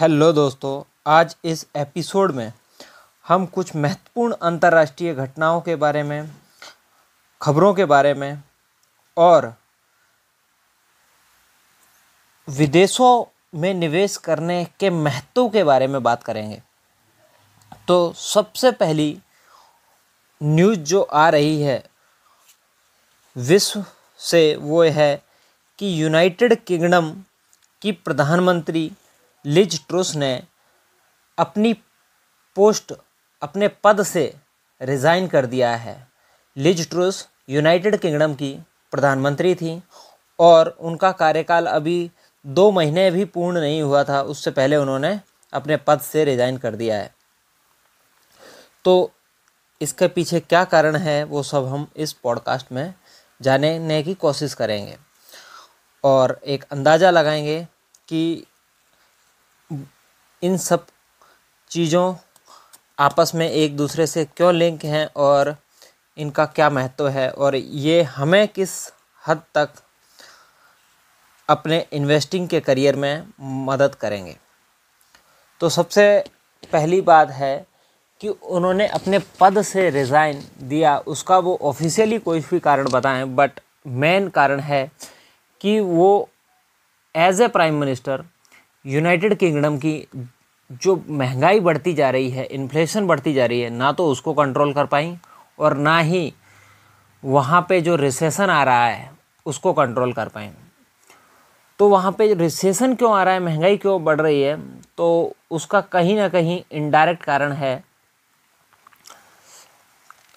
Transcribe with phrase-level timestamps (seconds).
[0.00, 2.52] Hello दोस्तों, आज इस एपिसोड में
[3.26, 6.30] हम कुछ महत्वपूर्ण अंतर्राष्ट्रीय घटनाओं के बारे में,
[7.40, 8.42] खबरों के बारे में
[9.16, 9.52] और
[12.48, 13.24] विदेशों
[13.54, 16.62] में निवेश करने के महत्व के बारे में बात करेंगे।
[17.88, 19.18] तो सबसे पहली
[20.40, 21.82] न्यूज़ जो आ रही है,
[23.36, 23.84] विश्व
[24.20, 25.22] से वो है
[25.78, 27.12] कि यूनाइटेड किंगडम
[27.82, 28.90] की प्रधानमंत्री
[29.46, 30.42] लिज ट्रुस ने
[31.38, 31.72] अपनी
[32.56, 32.92] पोस्ट
[33.42, 34.34] अपने पद से
[34.80, 36.08] रिज़ाइन कर दिया है।
[36.56, 38.52] लिज ट्रुस यूनाइटेड किंगडम की
[38.92, 39.82] प्रधानमंत्री थी
[40.38, 42.10] और उनका कार्यकाल अभी
[42.46, 45.20] दो महीने भी पूर्ण नहीं हुआ था, उससे पहले उन्होंने
[45.52, 47.14] अपने पद से रिज़ाइन कर दिया है।
[48.84, 49.12] तो
[49.80, 52.94] इसके पीछे क्या कारण है, वो सब हम इस पॉडकास्ट में
[53.40, 54.98] जानने की कोशिश करेंगे
[56.04, 57.66] और एक अंदाज़ा लगाएँगे
[58.08, 58.46] कि
[59.70, 60.86] इन सब
[61.70, 62.14] चीज़ों
[62.98, 65.56] आपस में एक दूसरे से क्यों लिंक हैं और
[66.16, 67.30] इनका क्या महत्व है?
[67.30, 68.70] और ये हमें किस
[69.28, 69.70] हद तक
[71.48, 73.26] अपने इन्वेस्टिंग के करियर में
[73.66, 74.36] मदद करेंगे?
[75.60, 76.24] तो सबसे
[76.72, 77.66] पहली बात है
[78.20, 83.60] कि उन्होंने अपने पद से रिज़ाइन दिया। उसका वो ऑफिशियली कोई भी कारण बताएँ बट
[83.86, 84.90] मेन कारण है
[85.60, 86.28] कि वो
[87.14, 88.24] as a prime minister
[88.86, 90.06] United Kingdom की
[90.70, 94.72] जो महँगाई बढ़ती जा रही है, इन्फ्लेशन बढ़ती जा रही है, ना तो उसको कंट्रोल
[94.72, 95.16] कर पाई
[95.58, 96.32] और ना ही
[97.22, 99.10] वहाँ पे जो रिसेशन आ रहा है,
[99.46, 100.52] उसको कंट्रोल कर पाए
[101.78, 104.56] तो वहाँ पे रिसेशन क्यों आ रहा है, महँगाई क्यों बढ़ रही है
[104.96, 107.82] तो उसका कहीं ना कहीं इनडायरेक्ट कारण है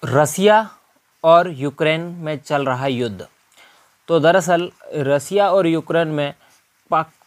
[0.02, 0.68] रसिया
[1.24, 3.26] और यूक्रेन में चल रहा युद्ध।
[4.08, 6.32] तो दरअसल रसिया और यूक्रेन में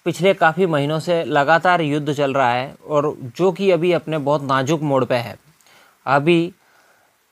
[0.06, 4.42] पिछले काफ़ी महीनों से लगातार युद्ध चल रहा है और जो कि अभी अपने बहुत
[4.42, 5.36] नाजुक मोड़ पे है।
[6.06, 6.54] अभी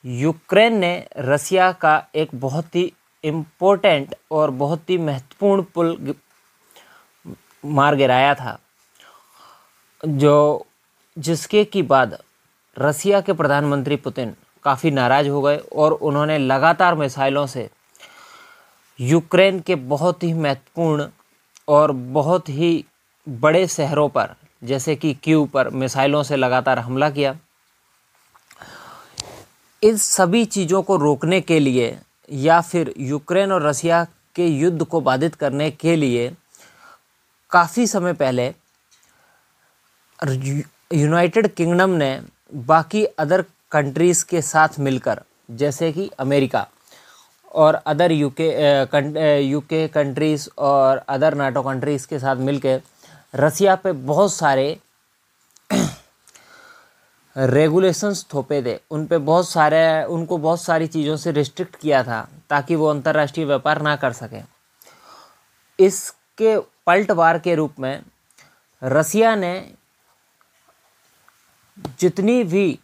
[0.05, 2.91] यूक्रेन ने रसिया का एक बहुत ही
[3.23, 6.15] इम्पोर्टेंट और बहुत ही महत्वपूर्ण पुल
[7.63, 8.57] मार गिराया था,
[10.03, 10.65] जो
[11.17, 12.17] जिसके की बाद
[12.77, 17.69] रसिया के प्रधानमंत्री पुतिन काफ़ी नाराज़ हो गए और उन्होंने लगातार मिसाइलों से
[18.99, 21.07] यूक्रेन के बहुत ही महत्वपूर्ण
[21.67, 22.83] और बहुत ही
[23.27, 27.35] बड़े शहरों पर, जैसे कि क्यू पर मिसाइलों से लगातार हमला किया।
[29.83, 31.97] इस सभी चीज़ों को रोकने के लिए
[32.29, 34.03] या फिर यूक्रेन और रसिया
[34.35, 36.31] के युद्ध को बाधित करने के लिए
[37.51, 38.53] काफ़ी समय पहले
[40.93, 42.21] यूनाइटेड किंगडम ने
[42.53, 45.21] बाकी अदर कंट्रीज़ के साथ मिलकर,
[45.51, 46.67] जैसे कि अमेरिका
[47.51, 48.49] और अदर यूके
[49.41, 52.81] यूके कंट्रीज़ और अदर नाटो कंट्रीज़ के साथ मिलकर
[53.35, 54.77] रसिया पे बहुत सारे
[57.37, 62.27] रेगुलेशंस थोपे थे। उन पे बहुत सारे, उनको बहुत सारी चीज़ों से रिस्ट्रिक्ट किया था
[62.49, 64.43] ताकि वो अंतर्राष्ट्रीय व्यापार ना कर सकें।
[65.79, 66.57] इसके
[66.87, 68.01] पलटवार के रूप में
[68.81, 69.53] रसिया ने
[71.99, 72.79] जितनी भी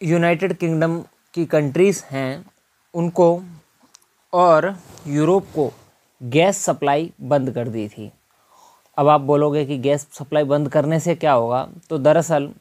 [0.00, 1.00] यूनाइटेड किंगडम
[1.34, 2.44] की कंट्रीज़ हैं,
[2.94, 3.42] उनको
[4.34, 5.72] और यूरोप को
[6.22, 8.12] गैस सप्लाई बंद कर दी थी।
[8.96, 11.68] अब आप बोलोगे कि गैस सप्लाई बंद करने से क्या होगा?
[11.90, 12.52] तो दरअसल,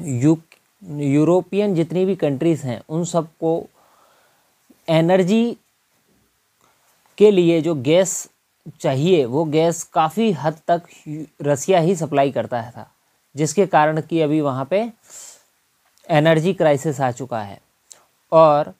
[0.00, 0.38] यू
[0.84, 3.66] यूरोपियन जितनी भी कंट्रीज़ हैं, उन सबको
[4.88, 5.56] एनर्जी
[7.18, 8.30] के लिए जो गैस
[8.80, 10.82] चाहिए, वो गैस काफ़ी हद तक
[11.42, 12.90] रसिया ही सप्लाई करता था,
[13.36, 14.92] जिसके कारण कि अभी वहाँ पे
[16.10, 17.60] एनर्जी क्राइसिस आ चुका है।
[18.32, 18.74] और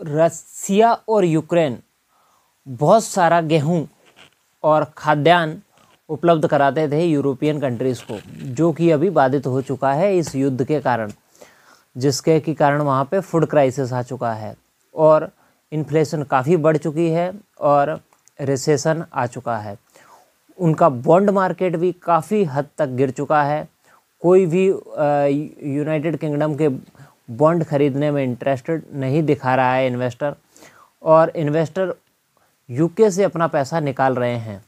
[0.00, 1.78] रसिया और यूक्रेन
[2.66, 3.86] बहुत सारा गेहूँ
[4.64, 5.60] और खाद्यान्न
[6.10, 10.64] उपलब्ध कराते थे यूरोपियन कंट्रीज़ को, जो कि अभी बाधित हो चुका है इस युद्ध
[10.64, 11.12] के कारण,
[11.96, 14.54] जिसके के कारण वहाँ पे फ़ूड क्राइसिस आ चुका है
[14.94, 15.30] और
[15.72, 17.98] इन्फ्लेशन काफ़ी बढ़ चुकी है और
[18.38, 19.76] रिसेशन आ चुका है।
[20.58, 23.68] उनका बॉन्ड मार्केट भी काफ़ी हद तक गिर चुका है।
[24.22, 26.68] कोई भी यूनाइटेड किंगडम के
[27.28, 30.34] बॉन्ड खरीदने में इंटरेस्टेड नहीं दिखा रहा है इन्वेस्टर
[31.02, 31.94] और इन्वेस्टर
[32.68, 34.64] यूके से अपना पैसा निकाल रहे हैं,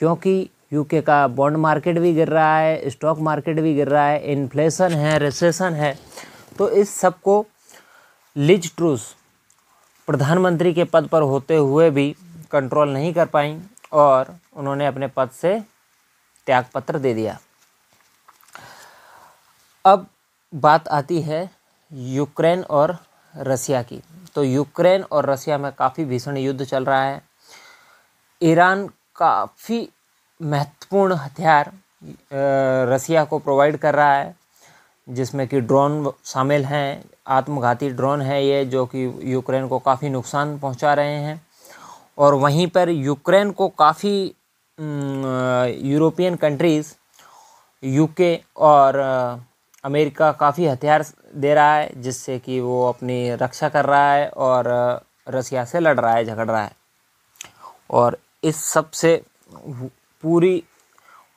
[0.00, 4.32] क्योंकि यूके का बॉन्ड मार्केट भी गिर रहा है, स्टॉक मार्केट भी गिर रहा है,
[4.32, 5.96] इन्फ्लेशन है, रिसेशन है।
[6.58, 7.44] तो इस सबको
[8.36, 9.14] लिज ट्रूस
[10.08, 12.14] प्रधानमंत्री के पद पर होते हुए भी
[12.52, 13.58] कंट्रोल नहीं कर पाई
[13.92, 15.58] और उन्होंने अपने पद से
[16.46, 17.38] त्यागपत्र दे दिया।
[19.84, 20.06] अब
[20.52, 21.50] बात आती है
[21.92, 22.96] यूक्रेन और
[23.34, 24.00] रसिया की।
[24.34, 27.22] तो यूक्रेन और रसिया में काफ़ी भीषण युद्ध चल रहा है।
[28.40, 28.86] ईरान
[29.16, 29.88] काफ़ी
[30.40, 31.72] महत्वपूर्ण हथियार
[32.92, 34.34] रसिया को प्रोवाइड कर रहा है,
[35.08, 40.58] जिसमें कि ड्रोन शामिल हैं। आत्मघाती ड्रोन है ये, जो कि यूक्रेन को काफ़ी नुकसान
[40.58, 41.40] पहुँचा रहे हैं।
[42.18, 44.34] और वहीं पर यूक्रेन को काफ़ी
[45.84, 46.92] यूरोपियन कंट्रीज़
[47.82, 48.96] यूके और
[49.84, 51.04] अमेरिका काफ़ी हथियार
[51.34, 54.66] दे रहा है, जिससे कि वो अपनी रक्षा कर रहा है और
[55.28, 56.72] रसिया से लड़ रहा है, झगड़ रहा है।
[57.90, 60.62] और इस सबसे पूरी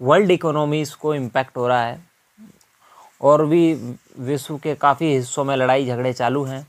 [0.01, 2.03] वर्ल्ड इकोनॉमीज़ को इम्पैक्ट हो रहा है।
[3.21, 3.73] और भी
[4.19, 6.65] विश्व के काफ़ी हिस्सों में लड़ाई झगड़े चालू हैं,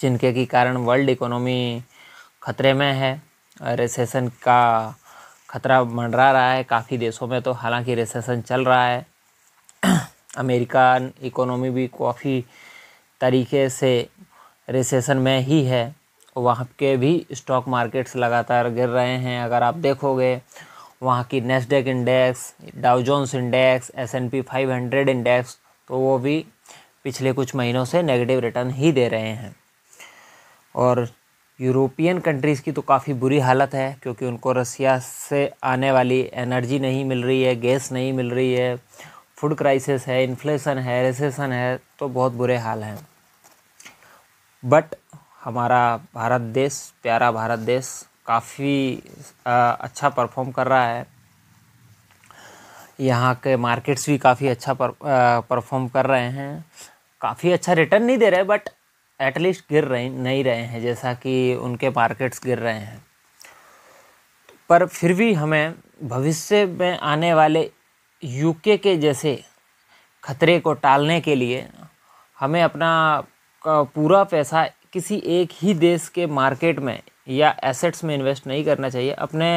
[0.00, 1.82] जिनके के कारण वर्ल्ड इकोनॉमी
[2.42, 3.22] खतरे में है।
[3.62, 4.94] रिसेशन का
[5.50, 9.06] खतरा मंडरा रहा है काफ़ी देशों में तो हालाँकि रिसेशन चल रहा है।
[10.36, 12.44] अमेरिकन इकोनॉमी भी काफ़ी
[13.20, 14.08] तरीके से
[14.68, 15.94] रिसेशन में ही है।
[16.36, 20.40] वहाँ के भी स्टॉक मार्केट्स लगातार गिर रहे हैं। अगर आप देखोगे,
[21.02, 25.58] वहाँ की Nasdaq index Dow Jones index S and P five hundred index
[25.88, 26.44] तो वो भी
[27.04, 29.54] पिछले कुछ महीनों से नेगेटिव रिटर्न ही दे रहे हैं।
[30.74, 31.08] और
[31.58, 36.78] यूरोपियन कंट्रीज़ की तो काफ़ी बुरी हालत है, क्योंकि उनको रसिया से आने वाली एनर्जी
[36.78, 38.76] नहीं मिल रही है गैस नहीं मिल रही है।
[39.38, 42.98] फ़ूड क्राइसिस है, इन्फ्लेशन है, रिसेशन है तो बहुत बुरे हाल हैं।
[44.62, 44.94] बट
[45.44, 47.90] हमारा भारत देश, प्यारा भारत देश
[48.26, 49.02] काफ़ी
[49.46, 51.06] अच्छा परफॉर्म कर रहा है।
[53.00, 56.64] यहाँ के मार्केट्स भी काफ़ी अच्छा परफॉर्म कर रहे हैं।
[57.20, 58.68] काफ़ी अच्छा रिटर्न नहीं दे रहे, बट
[59.20, 63.02] एटलीस्ट गिर रहे, नहीं रहे हैं, जैसा कि उनके मार्केट्स गिर रहे हैं।
[64.70, 67.70] पर फिर भी हमें भविष्य में आने वाले
[68.24, 69.42] यूके के जैसे
[70.22, 71.66] खतरे को टालने के लिए
[72.38, 73.24] हमें अपना
[73.64, 78.88] पूरा पैसा किसी एक ही देश के मार्केट में या एसेट्स में इन्वेस्ट नहीं करना
[78.88, 79.48] चाहिए। अपने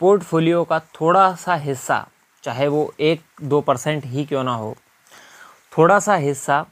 [0.00, 2.06] पोर्टफोलियो का थोड़ा सा हिस्सा,
[2.44, 4.76] चाहे वो एक, दो परसेंट ही क्यों ना हो,
[5.72, 6.64] थोड़ा सा हिस्सा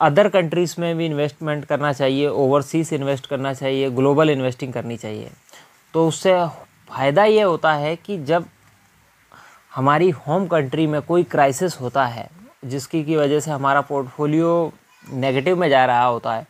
[0.00, 5.30] अदर कंट्रीज़ में भी इन्वेस्टमेंट करना चाहिए ओवरसीज़ इन्वेस्ट करना चाहिए ग्लोबल इन्वेस्टिंग करनी चाहिए।
[5.94, 6.34] तो उससे
[6.90, 8.44] फ़ायदा ये होता है कि जब
[9.76, 12.28] हमारी होम कंट्री में कोई क्राइसिस होता है,
[12.64, 14.72] जिसकी की वजह से हमारा पोर्टफोलियो
[15.04, 16.46] नेगेटिव में जा रहा होता है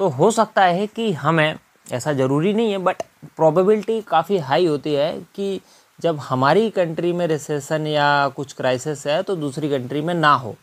[0.00, 1.58] तो हो सकता है कि हमें
[1.92, 3.02] ऐसा ज़रूरी नहीं है बट
[3.36, 5.60] प्रोबेबिलिटी काफ़ी हाई होती है कि
[5.98, 10.54] जब हमारी कंट्री में रिसेशन या कुछ क्राइसिस है तो दूसरी कंट्री में ना हो।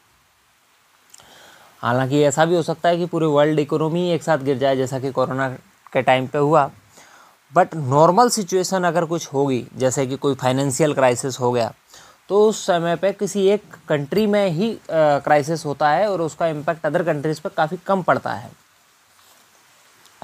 [1.82, 5.00] हालाँकि ऐसा भी हो सकता है कि पूरे वर्ल्ड इकोनॉमी एक साथ गिर जाए, जैसा
[5.00, 5.50] कि कोरोना
[5.94, 6.70] के टाइम पे हुआ।
[7.54, 11.74] बट नॉर्मल सिचुएशन अगर कुछ होगी, जैसे कि कोई फाइनेंशियल क्राइसिस हो गया
[12.30, 16.86] तो उस समय पे किसी एक कंट्री में ही क्राइसिस होता है और उसका इम्पैक्ट
[16.86, 18.52] अदर कंट्रीज़ पर काफ़ी कम पड़ता है।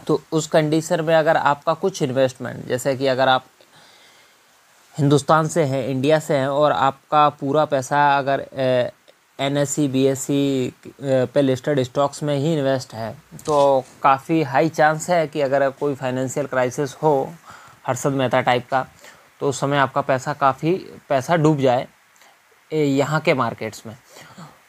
[0.07, 3.45] तो उस कंडीशन में अगर आपका कुछ इन्वेस्टमेंट जैसे कि अगर आप
[4.95, 8.45] हिंदुस्तान से हैं इंडिया से हैं और आपका पूरा पैसा अगर
[9.39, 13.11] N S C B S C पे लिस्टेड स्टॉक्स में ही इन्वेस्ट है
[13.45, 17.33] तो काफ़ी हाई चांस है कि अगर कोई फाइनेंशियल क्राइसिस हो,
[17.87, 18.85] हर्षद मेहता टाइप का
[19.43, 20.71] तो उस समय आपका पैसा काफ़ी,
[21.09, 21.87] पैसा डूब जाए
[22.71, 23.95] यहाँ के मार्केट्स में।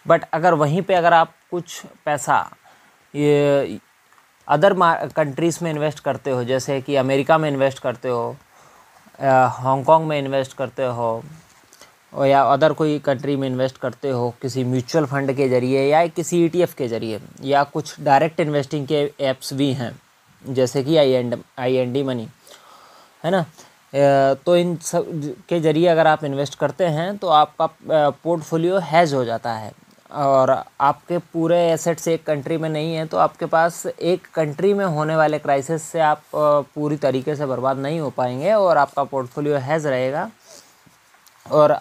[0.06, 2.38] बट अगर वहीं पे अगर आप कुछ पैसा,
[3.14, 3.78] ये
[4.48, 4.74] अदर
[5.16, 8.36] कंट्रीज़ में इन्वेस्ट करते हो, जैसे कि अमेरिका में इन्वेस्ट करते हो
[9.20, 11.22] हांगकॉन्ग में इन्वेस्ट करते हो
[12.26, 16.44] या अदर कोई कंट्री में इन्वेस्ट करते हो, किसी म्यूचुअल फंड के ज़रिए, या किसी
[16.44, 19.92] ईटीएफ के ज़रिए, या कुछ डायरेक्ट इन्वेस्टिंग के ऐप्स भी हैं,
[20.44, 22.28] जैसे कि I and I N D money
[23.24, 23.44] है ना?
[23.94, 25.06] तो इन सब
[25.48, 27.66] के ज़रिए अगर आप इन्वेस्ट करते हैं तो आपका
[28.24, 29.72] पोर्टफोलियो हैज़ हो जाता है।
[30.10, 34.84] और आपके पूरे एसेट्स एक कंट्री में नहीं है तो आपके पास एक कंट्री में
[34.86, 39.56] होने वाले क्राइसिस से आप पूरी तरीके से बर्बाद नहीं हो पाएँगे और आपका पोर्टफोलियो
[39.60, 40.30] हैज़ रहेगा।
[41.46, 41.78] और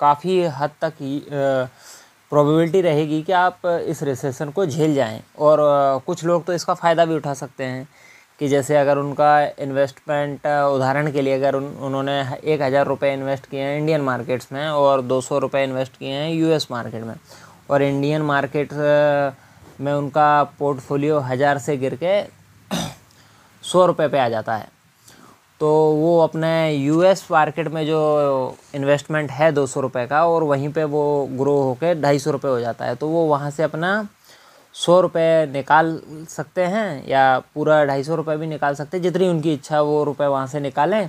[0.00, 0.94] काफ़ी हद तक
[2.32, 5.58] प्रोबेबिलिटी रहेगी कि आप इस रिसेशन को झेल जाएँ। और
[6.06, 7.86] कुछ लोग तो इसका फ़ायदा भी उठा सकते हैं।
[8.40, 9.28] कि जैसे अगर उनका
[9.62, 14.52] इन्वेस्टमेंट उदाहरण के लिए अगर उन, उन्होंने एक हज़ार रुपये इन्वेस्ट किए हैं इंडियन मार्केट्स
[14.52, 17.14] में और दो सौ रुपये इन्वेस्ट किए हैं यूएस मार्केट में
[17.70, 18.72] और इंडियन मार्केट
[19.80, 22.22] में उनका पोर्टफोलियो हज़ार से गिर के
[23.64, 24.68] सौ रुपये पे आ जाता है।
[25.60, 28.00] तो वो अपने यूएस मार्केट में जो
[28.74, 32.50] इन्वेस्टमेंट है दो सौ रुपये का और वहीं पे वो ग्रो होकर ढाई सौ रुपये
[32.50, 33.96] हो जाता है। तो वो वहाँ से अपना
[34.74, 39.28] सौ रुपये निकाल सकते हैं या पूरा ढाई सौ रुपये भी निकाल सकते हैं, जितनी
[39.28, 41.08] उनकी इच्छा वो रुपये वहाँ से निकालें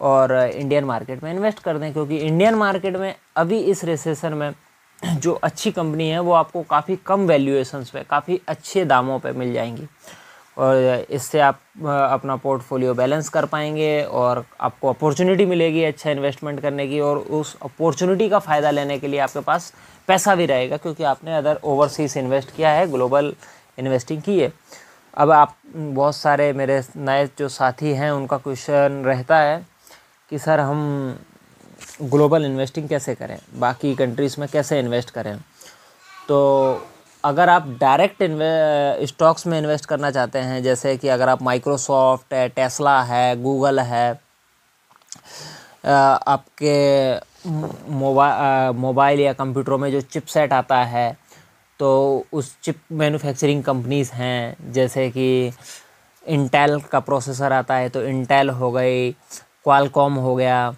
[0.00, 4.52] और इंडियन मार्केट में इन्वेस्ट कर दें, क्योंकि इंडियन मार्केट में अभी इस रिसेसन में
[4.98, 9.52] जो अच्छी कंपनी है, वो आपको काफ़ी कम वैल्यूएशंस पे, काफ़ी अच्छे दामों पे मिल
[9.52, 9.86] जाएँगी।
[10.58, 11.60] और इससे आप
[12.10, 17.56] अपना पोर्टफोलियो बैलेंस कर पाएँगे और आपको अपॉर्चुनिटी मिलेगी अच्छा इन्वेस्टमेंट करने की और उस
[17.62, 19.72] अपॉर्चुनिटी का फ़ायदा लेने के लिए आपके पास
[20.08, 23.34] पैसा भी रहेगा क्योंकि आपने अदर ओवरसीज़ इन्वेस्ट किया है ग्लोबल
[23.78, 24.52] इन्वेस्टिंग की है।
[25.14, 29.66] अब आप, बहुत सारे मेरे नए जो साथी हैं, उनका क्वेश्चन रहता है
[30.30, 31.18] कि, सर, हम
[32.02, 33.38] ग्लोबल इन्वेस्टिंग कैसे करें?
[33.54, 35.38] बाकी कंट्रीज़ में कैसे इन्वेस्ट करें?
[36.28, 36.86] तो
[37.24, 38.22] अगर आप डायरेक्ट
[39.08, 43.80] स्टॉक्स में इन्वेस्ट करना चाहते हैं, जैसे कि अगर आप माइक्रोसॉफ्ट है, टेस्ला है, गूगल
[43.80, 44.20] है
[45.86, 46.76] आपके
[47.90, 51.16] मोबाइल मोबाइल या कंप्यूटरों में जो चिपसेट आता है
[51.80, 51.90] तो
[52.32, 55.52] उस चिप मैन्युफैक्चरिंग कंपनीज़ हैं, जैसे कि
[56.24, 59.10] इंटेल का प्रोसेसर आता है तो इंटेल हो गई,
[59.64, 60.74] क्वालकॉम हो गया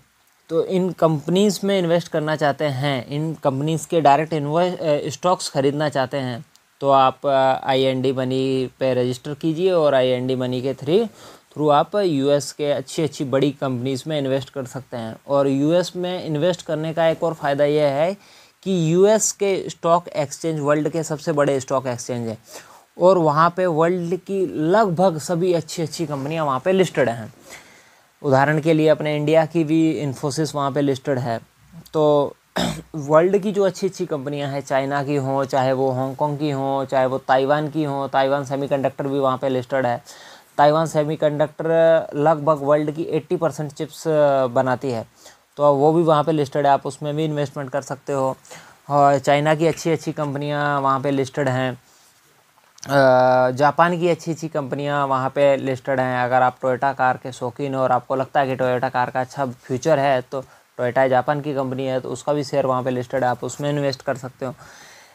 [0.52, 6.16] तो इन कंपनीज़ में इन्वेस्ट करना चाहते हैं, इन कंपनीज़ के डायरेक्ट स्टॉक्स ख़रीदना चाहते
[6.16, 6.44] हैं
[6.80, 10.74] तो आप आई एन डी मनी पे रजिस्टर कीजिए और आई एन डी मनी के
[10.74, 11.04] थ्री,
[11.54, 15.92] थ्रू आप यूएस के अच्छी अच्छी बड़ी कंपनीज़ में इन्वेस्ट कर सकते हैं। और यूएस
[15.96, 18.12] में इन्वेस्ट करने का एक और फ़ायदा यह है
[18.62, 22.38] कि यूएस के स्टॉक एक्सचेंज वर्ल्ड के सबसे बड़े स्टॉक एक्सचेंज है
[22.98, 27.32] और वहाँ पे वर्ल्ड की लगभग सभी अच्छी अच्छी कंपनियाँ वहाँ पे लिस्टेड हैं।
[28.22, 31.40] उदाहरण के लिए अपने इंडिया की भी इन्फोसिस वहाँ पे लिस्टेड है।
[31.92, 32.36] तो
[32.94, 36.84] वर्ल्ड की जो अच्छी अच्छी कंपनियाँ हैं चाइना की हों, चाहे वो हांगकॉन्ग की हों,
[36.84, 40.02] चाहे वो ताइवान की हों ताइवान सेमीकंडक्टर भी वहाँ पे लिस्टेड है।
[40.58, 44.04] ताइवान सेमीकंडक्टर लगभग वर्ल्ड की 80 परसेंट चिप्स
[44.52, 45.06] बनाती है।
[45.56, 48.36] तो वो भी वहाँ पे लिस्टेड है, आप उसमें भी इन्वेस्टमेंट कर सकते हो।
[48.90, 51.78] और चाइना की अच्छी अच्छी कंपनियाँ वहाँ पे लिस्टेड हैं।
[52.82, 57.74] जापान की अच्छी अच्छी कंपनियाँ वहाँ पे लिस्टेड हैं। अगर आप टोयोटा कार के शौकीन
[57.74, 60.40] हो और आपको लगता है कि टोयोटा कार का अच्छा फ्यूचर है तो
[60.78, 63.68] टोयोटा जापान की कंपनी है तो उसका भी शेयर वहाँ पे लिस्टेड है। आप उसमें
[63.70, 64.54] इन्वेस्ट कर सकते हो।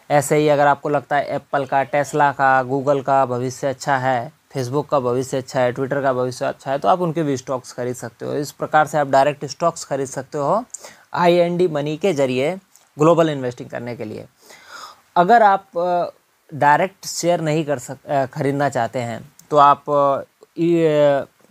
[0.09, 4.31] ऐसे ही अगर आपको लगता है एप्पल का टेस्ला का गूगल का भविष्य अच्छा है
[4.53, 7.73] फेसबुक का भविष्य अच्छा है ट्विटर का भविष्य अच्छा है तो आप उनके भी स्टॉक्स
[7.73, 10.63] खरीद सकते हो। इस प्रकार से आप डायरेक्ट स्टॉक्स खरीद सकते हो
[11.15, 12.55] आई डी मनी के ज़रिए
[12.97, 14.25] ग्लोबल इन्वेस्टिंग करने के लिए।
[15.15, 15.67] अगर आप
[16.51, 19.19] डायरेक्ट शेयर नहीं कर सक ख़रीदना चाहते हैं
[19.51, 19.89] तो आप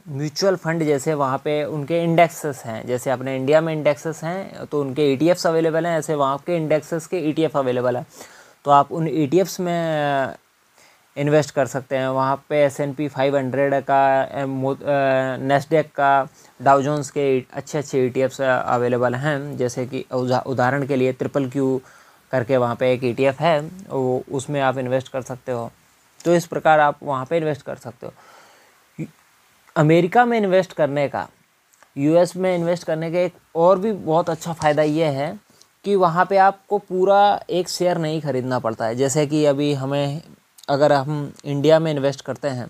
[0.06, 4.80] म्यूचुअल फंड जैसे वहाँ पे उनके इंडेक्सेस हैं, जैसे अपने इंडिया में इंडेक्सेस हैं तो
[4.80, 8.06] उनके ई e अवेलेबल हैं, ऐसे वहाँ के इंडेक्सेस के ई e अवेलेबल हैं
[8.64, 10.34] तो आप उन ई e में
[11.16, 14.00] इन्वेस्ट कर सकते हैं। वहाँ पे S and P five hundred का
[15.42, 16.28] नेस्डेक का
[16.60, 21.80] डाउजोन्स के अच्छे अच्छे ई अवेलेबल हैं, जैसे कि उदाहरण के लिए ट्रिपल क्यू
[22.32, 25.70] करके वहाँ पे एक ई e है, वो उसमें आप इन्वेस्ट कर सकते हो।
[26.20, 29.06] तो इस प्रकार आप वहाँ पे इन्वेस्ट कर सकते हो।
[29.76, 31.26] अमेरिका में इन्वेस्ट करने का
[31.96, 35.38] यूएस में इन्वेस्ट करने का एक और भी बहुत अच्छा फ़ायदा ये है
[35.84, 40.22] कि वहाँ पे आपको पूरा एक शेयर नहीं ख़रीदना पड़ता है। जैसे कि अभी हमें,
[40.68, 42.68] अगर हम इंडिया में इन्वेस्ट करते हैं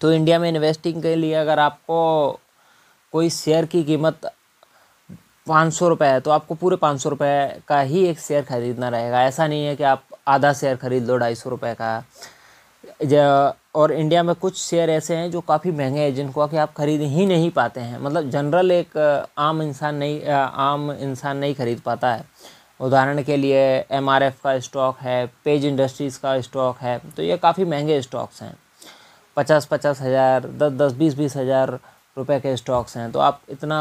[0.00, 1.98] तो इंडिया में इन्वेस्टिंग के लिए अगर आपको
[3.12, 4.30] कोई शेयर की कीमत
[5.46, 8.88] पाँच सौ रुपये है तो आपको पूरे पाँच सौ रुपये का ही एक शेयर खरीदना
[8.88, 13.92] रहेगा। ऐसा नहीं है कि आप आधा शेयर खरीद लो, ढाई सौ रुपये का। और
[13.92, 17.26] इंडिया में कुछ शेयर ऐसे हैं जो काफ़ी महँगे हैं, जिनको कि आप खरीद ही
[17.26, 18.96] नहीं पाते हैं। मतलब जनरल एक
[19.38, 22.24] आम इंसान नहीं आम इंसान नहीं खरीद पाता है।
[22.80, 27.64] उदाहरण के लिए एमआरएफ का स्टॉक है पेज इंडस्ट्रीज़ का स्टॉक है तो ये काफ़ी
[27.64, 28.54] महँगे स्टॉक्स हैं।
[29.36, 31.78] पचास पचास हज़ार, दस दस, बीस बीस हज़ार
[32.16, 33.78] रुपए के स्टॉक्स हैं तो आप इतना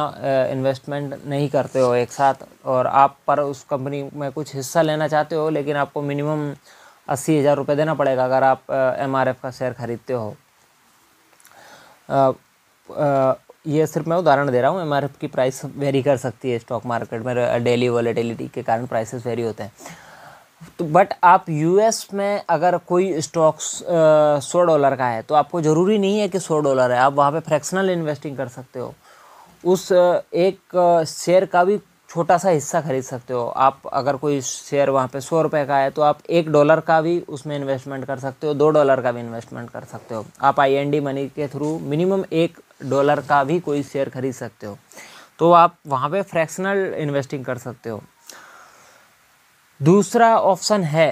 [0.52, 2.34] इन्वेस्टमेंट नहीं करते हो एक साथ,
[2.66, 6.54] और आप पर उस कंपनी में कुछ हिस्सा लेना चाहते हो, लेकिन आपको मिनिमम
[7.08, 10.36] अस्सी हज़ार रुपये देना पड़ेगा अगर आप एमआरएफ का शेयर ख़रीदते हो।
[13.68, 16.86] ये सिर्फ़ मैं उदाहरण दे रहा हूँ एमआरएफ की प्राइस वेरी कर सकती है स्टॉक
[16.86, 19.72] मार्केट में डेली वॉलेटिलिटी के कारण प्राइसेस वेरी होते हैं।
[20.80, 23.66] तो बट आप यूएस में अगर कोई स्टॉक्स
[24.44, 27.32] सौ डॉलर का है तो आपको ज़रूरी नहीं है कि सौ डॉलर है। आप वहाँ
[27.32, 28.94] पे फ्रैक्शनल इन्वेस्टिंग कर सकते हो।
[29.64, 31.78] उस एक शेयर का भी
[32.10, 35.78] छोटा सा हिस्सा खरीद सकते हो। आप अगर कोई शेयर वहाँ पे सौ रुपये का
[35.78, 39.12] है तो आप एक डॉलर का भी उसमें इन्वेस्टमेंट कर सकते हो, दो डॉलर का
[39.12, 43.60] भी इन्वेस्टमेंट कर सकते हो। आप आई मनी के थ्रू मिनिमम एक डॉलर का भी
[43.60, 44.78] कोई शेयर खरीद सकते हो।
[45.40, 48.02] तो आप वहाँ पे फ्रैक्शनल इन्वेस्टिंग कर सकते हो।
[49.84, 51.08] दूसरा ऑप्शन है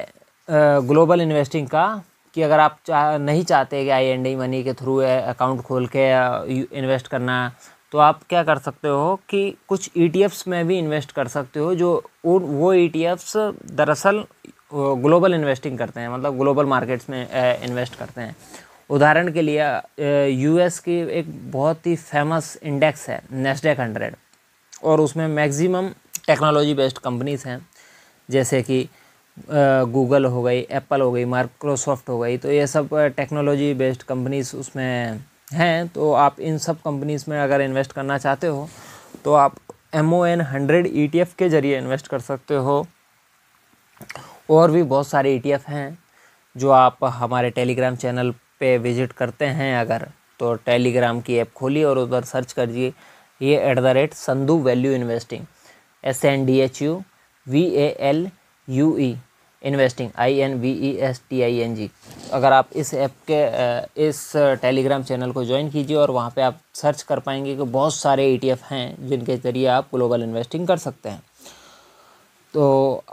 [0.88, 2.04] ग्लोबल इन्वेस्टिंग का,
[2.36, 5.88] कि अगर आप चाह नहीं चाहते कि आई एन डी मनी के थ्रू अकाउंट खोल
[5.96, 6.06] के
[6.80, 7.36] इन्वेस्ट करना
[7.92, 11.60] तो आप क्या कर सकते हो कि कुछ ई e में भी इन्वेस्ट कर सकते
[11.60, 13.16] हो, जो वो ई e
[13.74, 14.24] दरअसल
[14.74, 17.22] ग्लोबल इन्वेस्टिंग करते हैं मतलब ग्लोबल मार्केट्स में
[17.64, 18.36] इन्वेस्ट करते हैं।
[18.90, 24.16] उदाहरण के लिए यूएस की एक बहुत ही फ़ेमस इंडेक्स है नेस्डेक हंड्रेड
[24.84, 25.90] और उसमें मैक्सिमम
[26.28, 27.60] टेक्नोलॉजी बेस्ड कंपनीज़ हैं।
[28.32, 28.88] जैसे कि
[29.50, 34.56] गूगल हो गई एप्पल हो गई माइक्रोसॉफ्ट हो गई तो ये सब टेक्नोलॉजी बेस्ड कंपनीज़
[34.58, 35.20] उसमें
[35.54, 38.68] हैं तो आप इन सब कंपनीज़ में अगर इन्वेस्ट करना चाहते हो
[39.26, 39.56] तो आप
[39.96, 42.86] M O N hundred E T F के ज़रिए इन्वेस्ट कर सकते हो।
[44.50, 45.98] और भी बहुत सारे ई टी एफ़ हैं,
[46.56, 50.08] जो आप हमारे टेलीग्राम चैनल पे विज़िट करते हैं अगर
[50.40, 52.94] तो टेलीग्राम की ऐप खोलिए और उधर सर्च करिए,
[53.42, 55.46] ये at the rate Sandhu value investing
[56.04, 57.02] S N D H U
[57.48, 58.28] V A L
[58.68, 59.16] U E
[59.62, 61.90] investing I N V E S T I N G
[62.34, 64.32] अगर आप इस ऐप के इस
[64.62, 68.28] टेलीग्राम चैनल को ज्वाइन कीजिए और वहाँ पे आप सर्च कर पाएँगे कि बहुत सारे
[68.28, 71.22] ई e हैं जिनके ज़रिए आप ग्लोबल इन्वेस्टिंग कर सकते हैं।
[72.54, 73.04] तो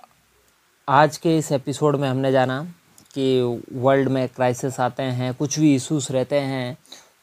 [0.89, 2.63] आज के इस एपिसोड में हमने जाना
[3.15, 6.77] कि वर्ल्ड में क्राइसिस आते हैं, कुछ भी इशूज़ रहते हैं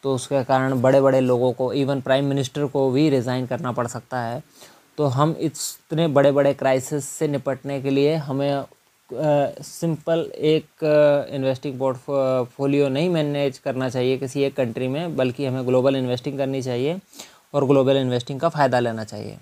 [0.04, 3.88] तो उसके कारण बड़े बड़े लोगों को इवन प्राइम मिनिस्टर को भी रिज़ाइन करना पड़
[3.88, 4.42] सकता है।
[4.98, 8.66] तो हम इतने बड़े बड़े क्राइसिस से निपटने के लिए हमें
[9.10, 10.84] सिंपल एक
[11.34, 16.62] इन्वेस्टिंग पोर्टफोलियो नहीं मैनेज करना चाहिए किसी एक कंट्री में, बल्कि हमें ग्लोबल इन्वेस्टिंग करनी
[16.62, 17.00] चाहिए
[17.54, 19.38] और ग्लोबल इन्वेस्टिंग का फ़ायदा लेना चाहिए।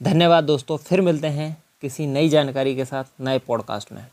[0.00, 4.06] धन्यवाद दोस्तों, फिर मिलते हैं किसी नई जानकारी के साथ, नए पॉडकास्ट में।